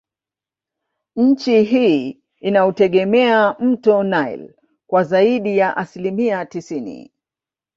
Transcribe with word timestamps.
Nchi 1.15 1.63
hii 1.63 2.21
inautegemea 2.39 3.55
mto 3.59 4.03
nile 4.03 4.55
kwa 4.87 5.03
zaidi 5.03 5.57
ya 5.57 5.77
asilimia 5.77 6.45
tisini 6.45 7.11